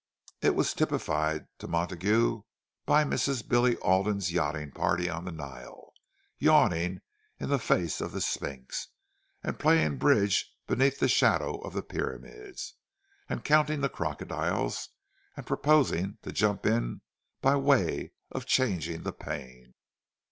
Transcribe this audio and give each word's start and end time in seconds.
It 0.41 0.55
was 0.55 0.73
typified 0.73 1.45
to 1.59 1.67
Montague 1.67 2.41
by 2.87 3.03
Mrs. 3.03 3.47
Billy 3.47 3.77
Alden's 3.83 4.31
yachting 4.31 4.71
party 4.71 5.07
on 5.07 5.25
the 5.25 5.31
Nile; 5.31 5.93
yawning 6.39 7.01
in 7.39 7.49
the 7.49 7.59
face 7.59 8.01
of 8.01 8.11
the 8.11 8.19
Sphinx, 8.19 8.87
and 9.43 9.59
playing 9.59 9.99
bridge 9.99 10.51
beneath 10.65 10.97
the 10.97 11.07
shadow 11.07 11.59
of 11.59 11.73
the 11.75 11.83
pyramids—and 11.83 13.43
counting 13.43 13.81
the 13.81 13.89
crocodiles 13.89 14.89
and 15.37 15.45
proposing 15.45 16.17
to 16.23 16.31
jump 16.31 16.65
in 16.65 17.01
by 17.39 17.55
way 17.55 18.13
of 18.31 18.47
"changing 18.47 19.03
the 19.03 19.13
pain"! 19.13 19.75